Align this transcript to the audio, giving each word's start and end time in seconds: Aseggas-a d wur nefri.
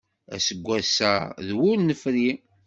Aseggas-a 0.35 1.11
d 1.47 1.49
wur 1.57 1.77
nefri. 1.79 2.29